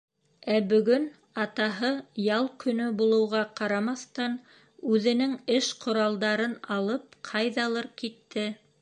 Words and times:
Ә 0.51 0.53
бөгөн 0.69 1.03
атаһы, 1.43 1.91
ял 2.29 2.49
көнө 2.63 2.87
булыуға 3.03 3.43
ҡарамаҫтан, 3.61 4.41
үҙенең 4.95 5.39
эш 5.59 5.71
ҡоралдарын 5.85 6.59
алып 6.79 7.19
ҡайҙалыр 7.33 7.95
китте. 8.03 8.53